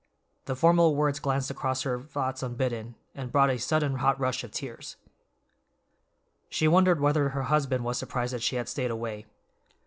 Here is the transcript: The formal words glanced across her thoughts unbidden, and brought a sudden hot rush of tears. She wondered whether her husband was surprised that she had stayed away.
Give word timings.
The 0.45 0.55
formal 0.55 0.95
words 0.95 1.19
glanced 1.19 1.51
across 1.51 1.83
her 1.83 2.01
thoughts 2.01 2.41
unbidden, 2.41 2.95
and 3.13 3.31
brought 3.31 3.51
a 3.51 3.59
sudden 3.59 3.97
hot 3.97 4.19
rush 4.19 4.43
of 4.43 4.49
tears. 4.49 4.95
She 6.49 6.67
wondered 6.67 6.99
whether 6.99 7.29
her 7.29 7.43
husband 7.43 7.83
was 7.83 7.99
surprised 7.99 8.33
that 8.33 8.41
she 8.41 8.55
had 8.55 8.67
stayed 8.67 8.89
away. 8.89 9.27